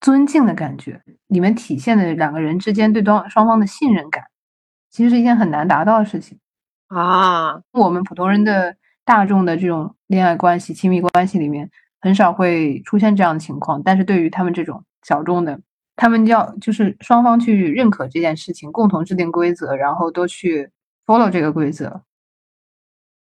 [0.00, 4.24] 尊敬的感觉，里面体现的两个人之间对双双方的信任感，
[4.90, 6.38] 其实是一件很难达到的事情。
[6.88, 11.68] 啊，我们普通人的大众的这种恋爱关系、亲密关系里面，
[12.00, 13.82] 很少会出现这样的情况。
[13.82, 15.58] 但是对于他们这种小众的，
[15.96, 20.70] 他们要就是双方去认可这件事情，共同制定规则，然后都去
[21.06, 22.02] follow 这个规则，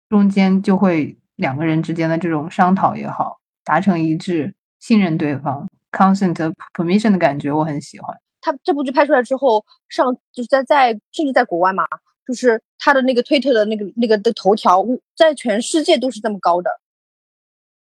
[0.10, 8.17] 中间就会两个人之间的这种商讨也好，达成一致，信任对方，consent permission 的感觉，我很喜欢。
[8.41, 11.86] 他这部剧拍出来之后，上就是在在甚至在国外嘛，
[12.26, 14.84] 就是他的那个推特的那个那个的头条，
[15.15, 16.69] 在全世界都是这么高的。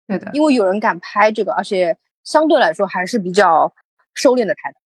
[0.06, 3.72] 对的，因为有人敢拍这个，而且相对来说还是比较
[4.14, 4.78] 收敛的拍的。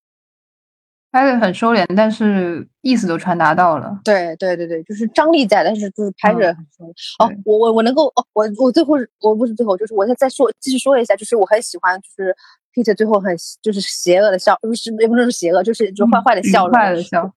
[1.13, 3.95] 拍的很收敛，但是意思都传达到了。
[4.03, 6.89] 对对对对，就是张力在，但是就是拍着很收敛。
[7.23, 12.35] 哦，我我我能够哦，我我最后我不是最后，就是我再再说继续说一下，就是我很喜欢，就是
[12.73, 17.31] Peter 最后很就是邪恶的笑，不是也不能说邪恶，就是就坏坏的笑，坏的笑。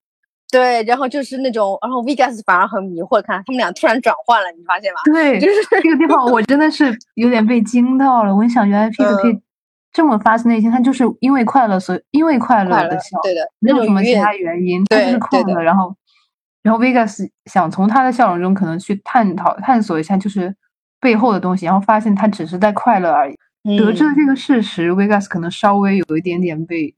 [0.50, 5.00] 对，然后就是那种，然后 Vegas 反而很迷惑，看他们俩突然转换了，你发现吗？
[5.12, 8.34] 对，就是这个地方，我真的是有点被惊到了。
[8.34, 9.38] 我想，原来 Peter 可以。
[9.96, 15.62] 这么发自内心，他就是因为快乐，所以因为快乐的笑，对的，没有什么其他原因，他就是快乐。
[15.62, 15.96] 然后，
[16.62, 20.54] 然后 Vegas 想从他的笑容中可能去探讨、探索一下，就是
[21.00, 23.38] 背后的东西，然后发现他只是在快乐而已。
[23.78, 26.94] 得知了这个事实，Vegas 可能稍微有一点点被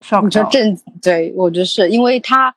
[0.00, 0.48] shock 到。
[0.48, 2.54] 正对我觉得是因为他。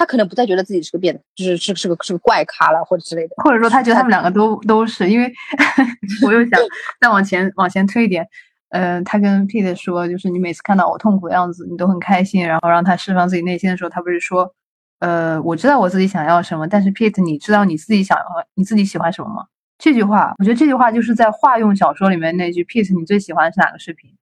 [0.00, 5.30] 他可能不再觉得自己是个变，就是是是个是个怪咖了，或者之类的，或者说他觉得他们两个都都是，因为
[6.24, 6.58] 我又想
[6.98, 8.26] 再往前往前推一点，
[8.70, 14.54] 呃，他跟 Pete 说，就是你每次看到我痛苦的样子，你都很开心，然后让他释放自己内心的时候，他不是说，
[15.00, 19.44] 呃，我知道我自己想要什么，但是 Pete，你知道你自己想要你自己喜欢什么吗？
[19.76, 24.16] 这句话，我觉得这句话就是在化用小说里面那句 Pete，你最喜欢是哪个视频？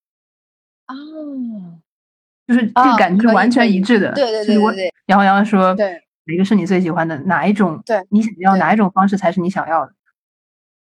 [0.86, 0.94] 啊。
[2.48, 4.92] 就是这个感觉是完全一致的，对对对对对。
[5.06, 7.16] 然后然后说，对，哪个是你最喜欢的？
[7.20, 7.78] 哪一种？
[7.84, 9.92] 对，你想要哪一种方式才是你想要的？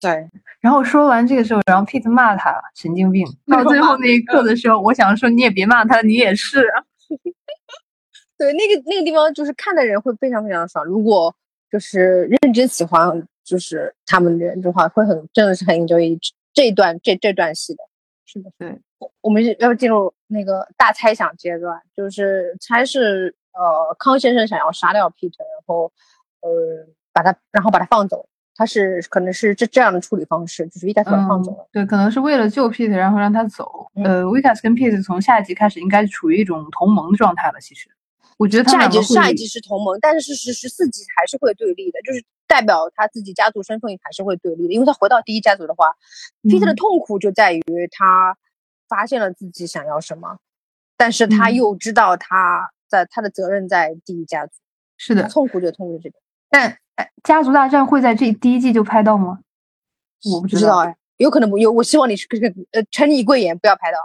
[0.02, 0.28] 对。
[0.60, 3.26] 然后说完这个时候，然后 Pete 骂他神经病。
[3.46, 6.68] 到最后那一刻的时候，我想说你也别骂他，你也是。
[8.38, 10.84] 对，那个那个地方就是看的人会非常非常爽。
[10.84, 11.36] 如果
[11.72, 16.18] 就是认真喜欢就是他们的人的话，会很真的是很 enjoy
[16.54, 17.84] 这一段这这段戏的。
[18.32, 18.80] 是的，对。
[19.22, 25.92] 我们要进入那个大猜想阶段，就是猜是呃康先生想要杀掉 Peter，然后
[26.42, 26.50] 呃
[27.12, 31.68] 把他然后把他放走，他是可能是这这样的处理方式，就是他放走了。
[31.72, 33.92] 对，可能是为了救 Peter，然后让他走。
[33.96, 37.60] 呃，Vitas 跟 Peter 从下一集开始应该处于一种同盟的状态了。
[37.60, 37.90] 其实，
[38.38, 45.92] 我觉得下一集下一集是同盟，但是十十四集还是会对立的，就是代表他自己家族身份还是会对立的，因为他回到第一家族的话
[46.44, 48.36] ，Peter 的痛苦就在于他。
[48.92, 50.40] 发现了自己想要什么，
[50.98, 54.52] 但是他又知道他在他的责任在第一家族，
[54.98, 56.20] 是的，痛苦就痛苦这个。
[56.50, 56.78] 但
[57.24, 59.40] 家族大战会在这第一季就拍到吗？
[60.34, 61.72] 我不知道哎，有可能不有。
[61.72, 62.38] 我希望你是个
[62.72, 63.98] 呃，陈你贵言，不要拍到。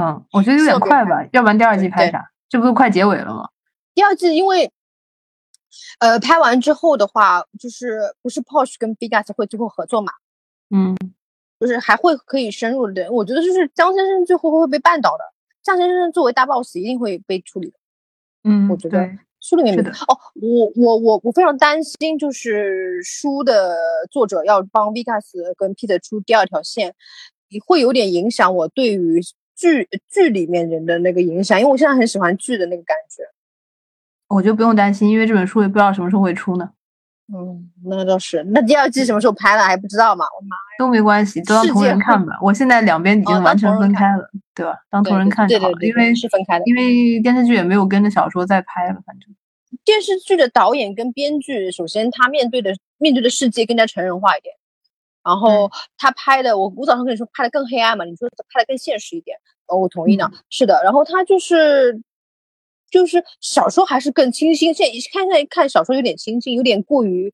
[0.00, 2.30] 嗯，我觉得有点快吧，要不然第二季拍啥？
[2.48, 3.50] 这不是快结尾了吗？
[3.92, 4.72] 第二季因为
[5.98, 10.12] 呃拍完之后的话，就是不是 Porsche 跟 b i g a s 会最后合作嘛？
[10.70, 10.96] 嗯。
[11.60, 15.24] 就是还会可以深入的，我觉得就是江先生最后会被绊倒的。
[15.62, 17.74] 江先生作为大 boss 一定会被处理的。
[18.44, 19.06] 嗯，我觉得
[19.42, 23.76] 书里面没哦，我我我我非常担心，就是书的
[24.10, 26.94] 作者要帮 Vikas 跟 Peter 出第二条线，
[27.66, 29.20] 会有点影响我对于
[29.54, 33.22] 剧剧里面人的那个影响，因为我现在很喜欢剧的那个感觉。
[34.30, 36.70] 我就不用担心，因为这本书也不知道什么时候会出呢。
[37.32, 38.42] 嗯，那倒是。
[38.50, 40.24] 那第二季什么时候拍了还不知道嘛？
[40.36, 42.38] 我妈都没关系，都当同人看吧。
[42.40, 44.74] 我现在两边已经完全分开了，对吧？
[44.88, 46.64] 当同人看就好了，因为是分开的。
[46.66, 49.32] 因为电视剧也没有跟着小说再拍了，反正。
[49.84, 54.52] 电视剧的导演跟编剧，首先他面对的面对的世界更加成人化一点，
[55.24, 60.30] 然后他拍的，我我早上跟你说拍的更黑暗嘛，你说拍的更现实一点，哦，我同意呢。
[60.50, 62.00] 是的，然后他就是。
[62.90, 67.32] 就是小说还是更清新，现在看现在看小说有点清新，有点过于，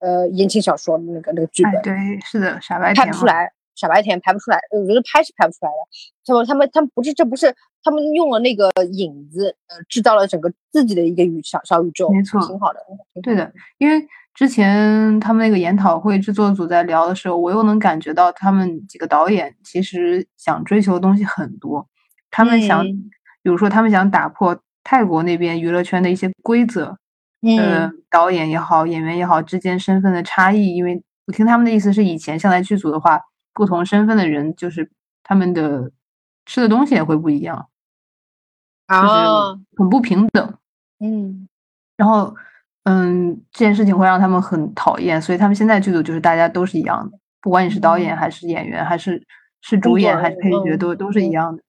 [0.00, 1.80] 呃言情小说的那个那个剧本。
[1.82, 5.76] 对，是的，傻白甜拍不出来，傻白甜拍不出来，我觉得拍是拍不出来的。
[6.24, 12.80] 他们他们他们不是，这不是他们用了那个影子，呃，制造了整个自己的一个宇小小宇宙，没错，挺好的。
[13.22, 21.86] 对的，因为之前他们那个研讨会制作组在聊的时候，我又能感觉到他们几个导演其实想追求的东西很多，
[22.30, 24.60] 他们想，比如说他们想打破。
[24.90, 26.96] 泰国那边娱乐圈的一些规则，
[27.58, 33.20] 呃，导演也好，演员也好，之间身份的差异，因为我听他们的意思是，以前像在剧组的话，
[33.52, 34.90] 不同身份的人就是
[35.22, 35.92] 他们的
[36.46, 37.68] 吃的东西也会不一样，
[38.86, 40.54] 啊，很不平等，
[41.00, 41.46] 嗯，
[41.98, 42.34] 然后，
[42.84, 49.22] 嗯，这件事情会让他们很讨厌，所以他们现在剧组就是大家都是一样的，不管你是导演还是演员，还是
[49.60, 51.62] 是主演还是配角，都都是一样的。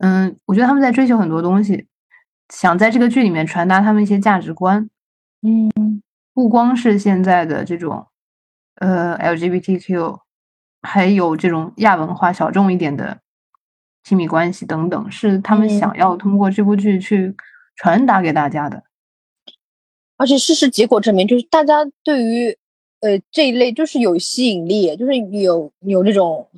[0.00, 1.86] 嗯，我觉得他们在追求很多东西。
[2.48, 4.88] 想在这个剧里面传达他们一些价值观，
[5.42, 8.06] 嗯，不光是现在的这种，
[8.76, 10.20] 呃，LGBTQ，
[10.82, 13.20] 还有这种亚文化小众一点的
[14.04, 17.34] 亲密关系等等，是他们想要通过这部剧去
[17.76, 18.84] 传达给大家的。
[20.16, 22.56] 而且事实结果证明，就是大家对于
[23.00, 26.48] 呃这一类就是有吸引力，就是有有这种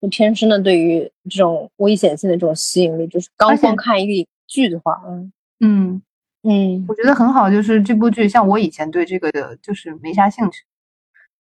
[0.00, 6.02] 就天生的对于这种危险性的这种吸引力，就是刚光看一个剧的话，嗯嗯
[6.42, 7.50] 嗯，我觉得很好。
[7.50, 10.62] 就是这部剧，像我以前对这个的就是没啥兴趣，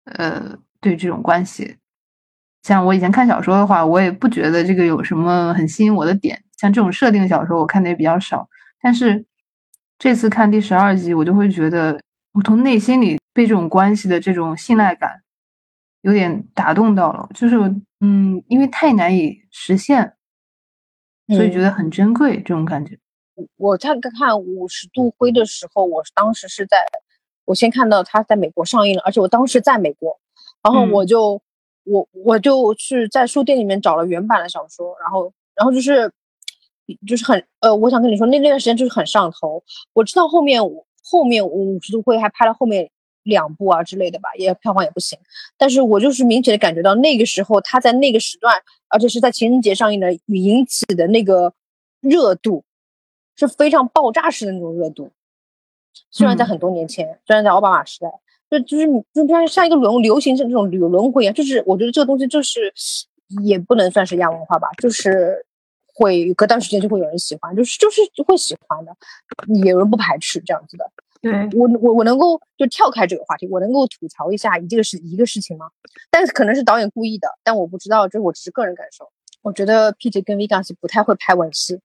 [0.04, 1.76] 呃，对这种关系，
[2.62, 6.42] 像我以前看小说的话，我也不觉得这个有什么很吸引我的点。
[6.58, 8.48] 像这种设定小说，我看的也比较少，
[8.82, 9.24] 但是。
[10.00, 15.22] 这次看第十二集，我就会觉得，我从内心里被这种关系的这种信赖感
[16.02, 17.28] 有点打动到了。
[17.34, 17.56] 就是，
[17.98, 20.12] 嗯，因为太难以实现，
[21.28, 22.98] 所以觉得很珍贵这种感觉。
[23.56, 26.84] 我在看五十度灰的时候，我当时是在，
[27.44, 30.18] 我先看到它在美国上映了，而且我当时在美国，
[30.62, 31.40] 然后我就，
[31.84, 36.10] 我我就去在书店里面找了原版的小说，然后，然后就是。
[37.06, 39.62] 就是很呃，我想跟你说，那那段时间就是很上头。
[39.92, 40.62] 我知道后面
[41.04, 42.90] 后面五十度灰还拍了后面
[43.28, 45.18] 两部啊之类的吧，也票房也不行。
[45.56, 48.54] 但是我就是明显的感觉到那个时候他在那个时段，
[48.88, 51.52] 而且是在情人节上映的，引起的那个
[52.00, 52.64] 热度
[53.36, 55.10] 是非常爆炸式的那种热度。
[56.10, 58.10] 虽然在很多年前，虽然在奥巴马时代，
[58.50, 62.72] 就就是就像像一个轮流行这种流轮回一样，就是我觉得这个东西就是
[63.44, 65.44] 也不能算是亚文化吧，就是。
[66.00, 68.96] 会隔段时间就会有人喜欢，就是就是会喜欢的，
[69.68, 70.88] 有人不排斥这样子的。
[71.20, 75.66] 对我我我能够就跳开这个话题，我能够吐槽一下你这个是一个事情吗？
[76.10, 79.08] 但是可能是导演故意的，但我不知道，这是我只是个人感受。
[79.42, 81.78] 我觉得 Peter 跟 Vegas 不太会拍吻戏，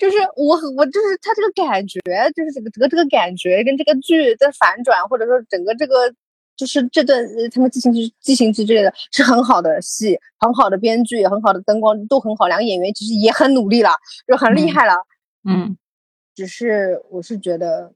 [0.00, 2.00] 就是我我就是他这个感觉，
[2.34, 6.14] 就是这个这个这个感觉跟这个剧的反转，或者说整个这个。
[6.56, 7.20] 就是这段
[7.52, 13.90] 他们激情剧、激情剧之类的是很好的戏，很好的编剧，很好的灯光都很好，两个演员其实也很努力了，
[14.28, 14.94] 就很厉害了。
[15.42, 15.76] 嗯，
[16.32, 17.92] 只是我是觉得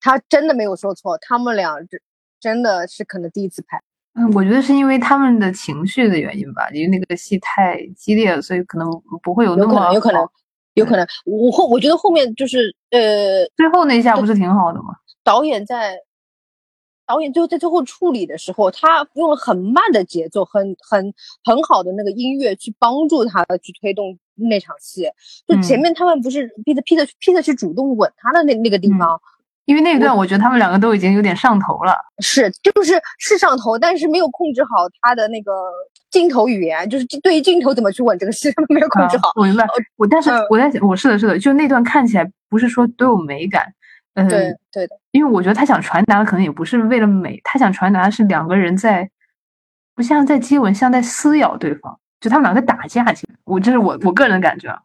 [0.00, 2.00] 他真的没有说错，他们俩真
[2.40, 3.80] 真的是可能第一次拍。
[4.14, 8.88] 嗯，我觉得是因为他们的情绪的原因吧，因为那个戏太激烈了，所以可能
[9.22, 10.28] 不会有那么有可能，
[10.74, 14.96] 有可能，我后我觉得后面就是呃，最后那一下不是挺好的吗？
[15.22, 15.98] 导演在。
[17.10, 25.10] 导演最后在最后处理的时候，他用了很慢的节奏，很很很好的那个音乐去帮助他去推动那场戏。
[25.46, 29.18] 就前面他们不是 Peter Peter Peter 去主动吻他的那那个地方，
[29.68, 31.94] 因为那一段我觉得他们两个都已经有点上头了。
[32.20, 35.52] 是，就是是上头，但是没有控制好他的那个
[36.10, 39.30] 镜头语言，就是对于镜头怎么去吻这个戏，他们没有控制好。
[39.36, 43.70] 我明白，我但是我在想，我是的，是的，就那段看起来不是说都有美感。
[44.14, 44.26] 对
[44.72, 49.08] 对的，因为我觉得他想传达的可能也不是为了美，他想传达的是两个人在
[49.94, 53.12] 不像在接吻，像在撕咬对方，就他们两个打架。
[53.12, 54.80] 其实我这是我我个人的感觉啊。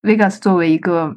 [0.00, 1.14] Vegas 作为一个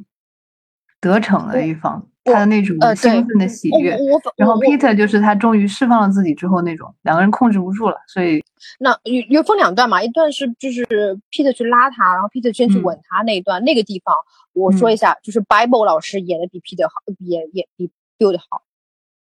[0.99, 3.97] 得逞的一方，他的那种兴奋的喜悦，
[4.35, 8.43] 然后 Peter 就是他终于释放了自己之后那种两个人控制不住了，所以
[8.79, 10.85] 那有有分两段嘛，一段是就是
[11.31, 14.13] Peter 去拉他，然后 Peter 先去吻他那一段，那个地方。
[14.53, 18.63] 我说一下，就是 Bible 老师演的比 Peter 好，演演比 Build 好。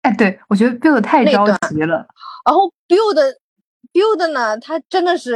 [0.01, 2.07] 哎，对我觉得 Build 太着急了。
[2.45, 3.35] 然后 Build
[3.91, 5.33] Build 呢，他真的是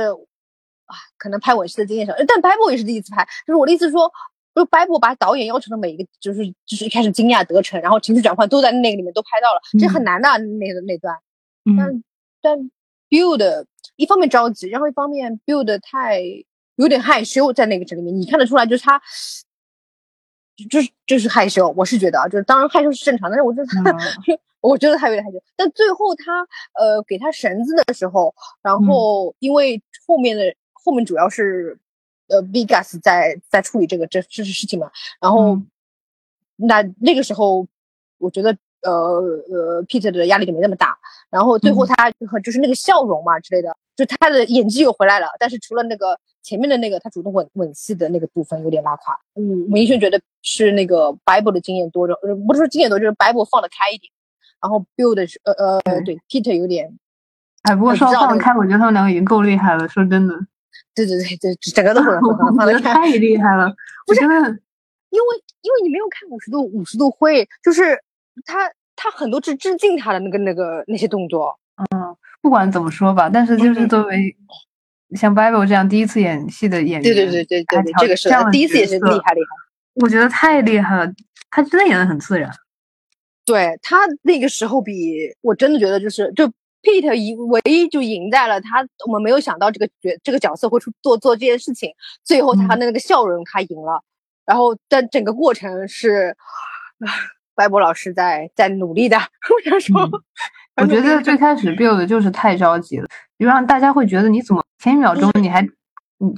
[0.85, 3.27] 啊，可能拍吻戏的经验少，但 Bible 也是第一次拍。
[3.45, 4.09] 就是我的意思是说，
[4.53, 11.15] 就 Bible 把导演要求的每一个，就是就是一开始惊讶得逞，然后情绪转换都在那个里面都拍到了，这很难的那个那段。
[11.77, 12.03] 但
[12.41, 12.71] 但
[13.09, 16.21] Build 一方面着急，然后一方面 Build 太
[16.75, 19.01] 有点害羞在那个这里面，你看得出来，就是他。
[20.69, 25.41] 就是就是害羞，我是觉得啊，就是当然害羞是正常的，但是我觉得， 我觉得他有点害羞。
[25.55, 31.79] 但最后他呃给他绳子的时候，然后因为后面的后面主要是
[32.31, 34.89] 呃 b i g a s 在在处理这个这这些事情嘛，
[35.19, 35.61] 然后
[36.55, 37.67] 那那个时候
[38.17, 38.91] 我觉得呃
[39.49, 40.97] 呃 Peter 的压力就没那么大，
[41.29, 42.11] 然后最后他
[42.43, 46.19] 就是那个笑容嘛之类的，就他的演技又回来了，但是除了那个。
[46.43, 54.11] 前面的那个他主动吻吻戏的那个部分有点拉垮，嗯，明轩觉得是那个 Bible 的经验多着，呃，不是说经验多，就是 Bible 放得开一点，
[54.59, 56.19] 然后 Build 是呃呃对。
[56.27, 56.97] Peter 有点，
[57.61, 60.33] 哎，不过说放得开，我觉得他们两个已经够厉害了，说真的，
[60.95, 62.19] 对对对对，整个都很
[62.55, 63.73] 放得开，太厉害了，
[64.05, 64.35] 不是，因为
[65.61, 67.97] 因为你没有看五十度五十度灰，就是
[68.45, 74.35] 他他很多是致敬他的那个那个那些动作，嗯，不管怎么说吧，但是就是作为。
[75.13, 79.47] 像 Bible 这样第一次演戏的演员，对对对对对，这个是第一次也是厉害厉害。
[79.95, 81.13] 我觉得太厉害了，
[81.49, 82.49] 他真的演的很自然。
[83.43, 84.93] 对他那个时候比
[85.41, 86.49] 我真的觉得就是就
[86.81, 91.91] Pete 一唯一就赢在了他，我们没有想到这个角这个角色会出做做这件事情，
[92.23, 94.01] 最后他的那个笑容他赢了，
[94.45, 96.35] 然后但整个过程是，
[97.53, 100.09] 白博老师在在努力的， 我想说，
[100.81, 103.07] 我觉得最开始 build 就是太着急了，
[103.37, 105.63] 就让大家会觉得你怎么前一秒钟你还，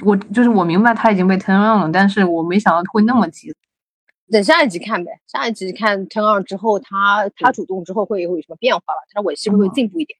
[0.06, 3.54] 我就是我明白他已经被 turn on 了，但是我没想到会那么急。
[4.32, 9.00] 等下一集看呗，下一集看 turn on 之后，他他主动之后会会有什么变化了？
[9.14, 10.18] 他的尾戏会不会进步一点？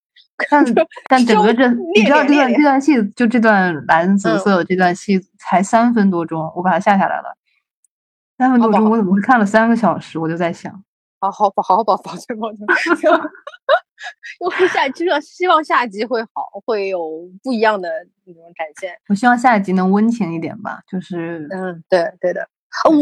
[0.50, 0.66] 但
[1.08, 7.38] 但整个这你知道这段这段戏就这段蓝紫色这段戏才三分多钟，我把它下下来了。
[8.38, 10.18] 三分多钟，我怎么会看了三个小时？
[10.18, 10.74] 我就在想，
[11.22, 12.68] 好好保好好保保存保存。
[14.42, 17.00] 因为下就望希望下一集会好，会有
[17.42, 17.90] 不一样的
[18.26, 18.94] 那种展现。
[19.08, 22.50] 我希望下一集能温情一点吧，就是嗯，对对的。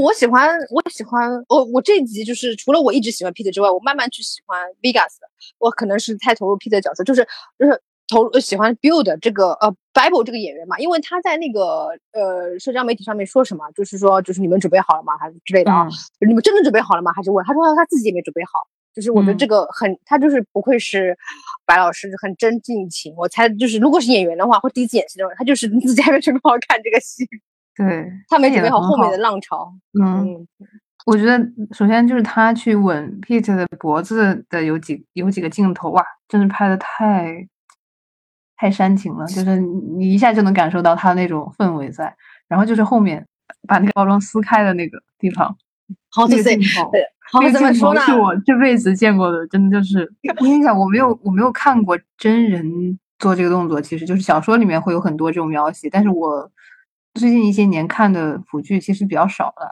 [0.02, 5.14] 我喜欢，我喜欢，我我这集就是除了我一直喜欢 Peter 之外，我慢慢去喜欢 Vegas。
[5.60, 7.26] 我可能是太投入 Peter 的角色，就是
[7.58, 15.88] 就是投喜欢 Build 这个呃 Bible 这个演员嘛，因为他在那个呃社交媒体上面说什么，就是说就是你们准备好了吗，还是之类的啊？
[16.28, 17.12] 你们真的准备好了吗？
[17.14, 18.52] 还是问他说他自己也没准备好。
[18.94, 21.18] 就是我觉得这个很，他就是不愧是
[21.66, 23.14] 白老师，很真性情。
[23.16, 27.26] 我猜就是如果是演员的话，或第一次演戏的话，他就是自己还没准备好看这个戏。
[27.76, 29.74] 对他没准备好后面的浪潮。
[30.00, 30.46] 嗯，
[31.06, 31.40] 我觉得
[31.72, 37.48] 首先就是他去吻 Pete 的脖子的有几有几个镜头哇，真的拍的太
[38.58, 42.14] 太煽情了，就是你一下就能感受到他那种氛围在。
[42.48, 43.26] 然后就是后面
[43.68, 45.56] 把那个包装撕开的那个地方，
[46.12, 46.92] 好几个镜头，
[47.40, 50.12] 那个镜头是我这辈子见过的，真的就是。
[50.38, 56.52] 我跟你讲，我没有我没有看过真人做这个动作，其实就是小说里面会有很多这种描写，但是我。
[57.14, 59.70] 最近一些年看的腐剧其实比较少了，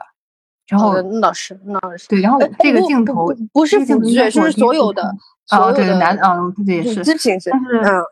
[0.68, 2.38] 然后那倒是那倒是对，然后。
[2.58, 5.02] 这个镜头不是腐剧，是所有的
[5.48, 6.36] 啊，对男啊，
[6.66, 8.02] 这也是，但是嗯。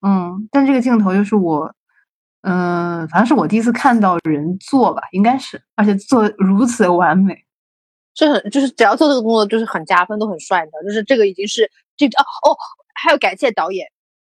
[0.00, 1.74] 嗯，但这个镜头就是我
[2.42, 7.44] 嗯，反正是我第一次看到人做吧，应该是，而且做如此完美，
[8.14, 12.56] 是很就是只要做这个工作就是很加分，都很帅的，就是这个已经是这哦哦，
[12.94, 13.88] 还要感谢导演，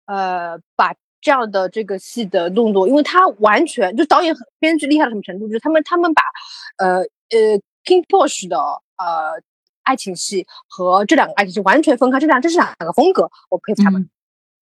[0.07, 0.94] 呃，把。
[1.21, 6.23] 这样的这个戏的动作，因为他完全就导演很编剧厉害到什么程度，就是他们他们把，
[6.79, 9.33] 呃呃，King Porsche 的呃
[9.83, 14.09] 爱情戏和这两个爱情戏完全分开，这两这是两个风格，我佩服他们，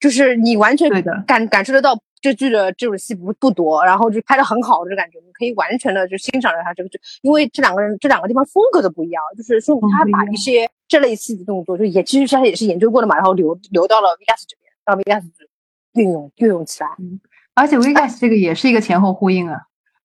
[0.01, 0.91] 就是你完全
[1.27, 15.25] 感感受得到这剧的这种戏不不多，然后就拍的很好的感觉，你可以完全的就欣赏着他这个剧，因为这两个人这两个地方风格都不一样，就是说他把一些这类戏的动作，就也其实他也是研究过的嘛，然后留留到了 Vegas 这边，到 Vegas。
[15.97, 16.91] 运用运用起来，
[17.55, 19.59] 而且 wegas 这个也是一个前后呼应啊，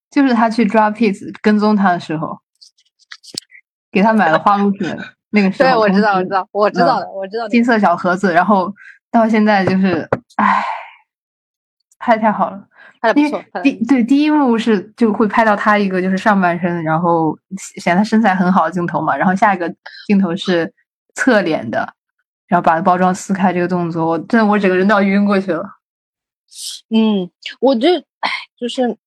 [0.09, 2.39] 就是他去抓 Pete 跟踪他的时候，
[3.91, 4.97] 给他买了花露水
[5.31, 8.73] 那个时候，对，我知道，我知道，我知道的，我知道金色小盒子，然后
[9.11, 10.63] 到现在就是，唉，
[11.99, 12.67] 拍的太好了，
[13.01, 13.43] 拍的不错。
[13.61, 17.37] 第对第一幕是就会拍到他一个就是上半身，然后
[17.79, 19.73] 显他身材很好的镜头嘛，然后下一个
[20.07, 20.73] 镜头是
[21.15, 21.93] 侧脸的，
[22.47, 25.63] 然后把包装撕开这个动作，我真的我整个人都要晕过去了。
[26.89, 27.29] 嗯，
[27.59, 27.87] 我就
[28.19, 28.29] 哎，
[28.59, 28.97] 就是，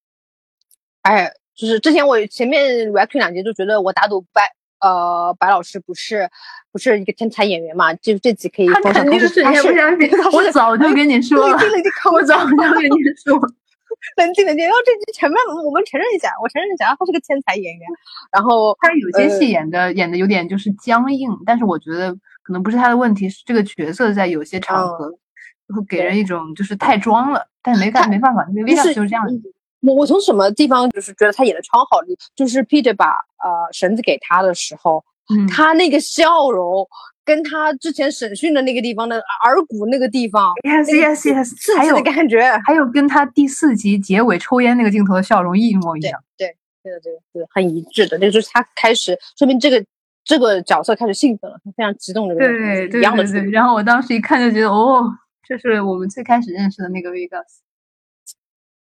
[1.03, 4.43] 哎，就是之前我前面 reaction 两集就觉得我打赌白
[4.81, 6.29] 呃白老师不是
[6.73, 8.67] 不是一个天才演员嘛，就这集可以。
[8.69, 9.69] 他肯定是天才，
[10.33, 11.59] 我早就跟你说 了，
[12.13, 12.89] 我早就跟你
[13.25, 13.39] 说，
[14.17, 14.65] 冷静冷静。
[14.65, 17.89] 然后这集前面我们承认一下，我承认一下，他是个天才演员。
[18.33, 25.13] 然后他有些戏演的演的有点就是僵硬，但是我觉得可能不是他的问题，是这个角色在有些场合。
[25.69, 29.25] 会给人一种就是太装了，但没办没办法，因为就是这样。
[29.87, 32.01] 我我从什么地方就是觉得他演的超好？
[32.35, 35.05] 就是 Peter 把呃绳子给他的时候，
[35.47, 36.89] 他那个笑容，
[37.23, 46.19] 跟他之前审讯的那个地方的耳骨那个地方，yes yes yes，还有感觉，还有跟他第四集结尾抽烟那个镜头的笑容一模一样。
[46.39, 48.17] 对对对对对，很一致的。
[48.17, 49.85] 那就是他开始说明这个
[50.25, 53.03] 这个角色开始兴奋了，他非常激动的对对对
[53.43, 53.51] 对。
[53.51, 55.05] 然后我当时一看就觉得哦。
[55.47, 57.61] 这是我们最开始认识的那个 Vegas。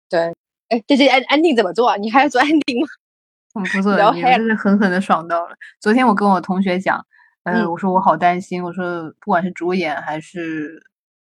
[0.09, 0.35] 对，
[0.69, 1.97] 哎，这这安安定怎么做啊？
[1.97, 2.87] 你还要做安定吗？
[3.55, 5.57] 嗯，不做，你真是狠狠的爽到了。
[5.81, 7.05] 昨天我跟我同学讲，
[7.45, 10.83] 嗯，我说我好担心，我说不管是主演还是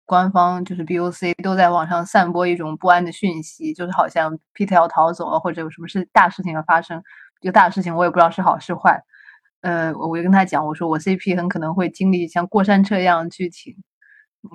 [0.06, 7.02] 官方，就是 BOC 都在网上散播一种不安的讯息，就是好像 Peter 要逃走了，或者有什么事大事情要发生。
[7.42, 9.04] 这个大事情我也不知道是好是坏。
[9.62, 13.76] 呃，我就跟他讲，我说我 CP 很可能会经历像过山车一样的剧情。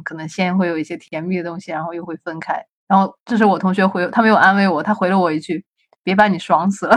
[0.05, 2.65] 可能先会有一些甜蜜的东西，然后又会分开。
[2.87, 5.63] 然后这是我同学回，他没有安慰我，他回了我一句
[6.03, 6.97] ：“别把你爽死了。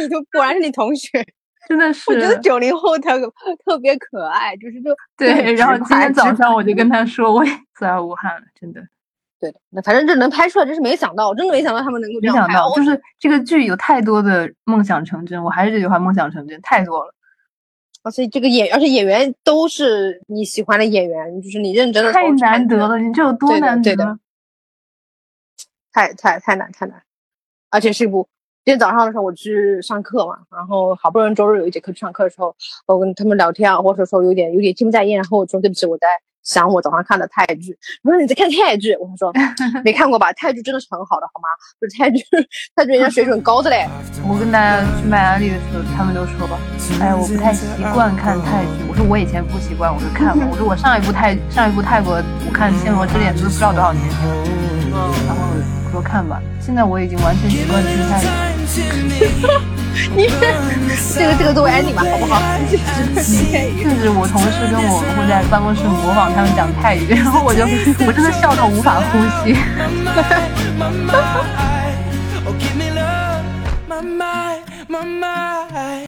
[0.00, 1.22] 你就果然是你同学，
[1.68, 2.04] 真的是。
[2.10, 3.18] 我觉得九零后他
[3.66, 5.54] 特别可爱，就是就对。
[5.54, 8.80] 然后今天早上我就跟他说，我也 在武汉了，真的。
[9.38, 12.46] 对的，那反正这能拍出来，真是没想到，真的没想到他们能够这样拍。
[12.48, 17.14] 没想到，就是这个剧有太多的梦想成真，我还是这句话，梦想成真太多了。
[18.02, 22.12] 而且这个演，而且演员都是你喜欢的演员，就是你认真的。
[22.12, 24.18] 太难得了，你这有多难得？
[25.92, 27.02] 太太太难太难，
[27.70, 28.28] 而且是一部。
[28.64, 32.54] 今天早上的时候我去上课嘛，然后好不容易周日有一节课去上课的时候，
[32.86, 36.06] 我跟他们聊天啊，或者说有点有点心不在焉，然后我说对不起，我在。
[36.48, 39.30] 想我早上看的泰剧，我说你在看泰剧，我说
[39.84, 40.32] 没看过吧？
[40.32, 41.48] 泰剧真的是很好的，好吗？
[41.78, 42.24] 就是泰剧，
[42.74, 43.86] 泰剧人家水准高的嘞。
[44.26, 46.58] 我跟大家去迈阿密的时候，他们都说吧，
[47.02, 48.70] 哎，我不太习惯看泰剧。
[48.88, 50.46] 我说我以前不习惯，我就看吧。
[50.50, 54.34] 我说我上一部泰上一部泰国我看《暹罗之恋》都不知道多少年前了。
[55.28, 55.52] 然后
[55.84, 59.87] 我说看吧，现在我已经完全习惯听泰剧。
[60.14, 60.28] 你
[61.14, 62.40] 这个这个作为 ending 吧，好不好？
[63.20, 67.64] 甚至我同事跟我会在办公室模仿他们讲泰语，然后我就
[68.06, 69.56] 我真的笑到无法呼吸。